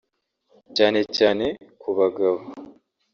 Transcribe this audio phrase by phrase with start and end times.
[0.75, 1.45] cyane cyane
[1.81, 2.39] ku bagabo